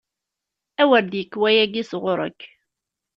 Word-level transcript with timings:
A 0.81 0.83
wer 0.89 1.03
d-yekk 1.11 1.33
wayagi 1.41 1.83
sɣur-k! 1.89 2.39